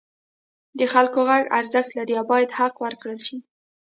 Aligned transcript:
د 0.79 0.81
خلکو 0.93 1.19
غږ 1.29 1.43
ارزښت 1.59 1.89
لري 1.97 2.13
او 2.19 2.25
باید 2.31 2.55
حق 2.57 2.75
ورکړل 2.85 3.19
شي. 3.27 3.37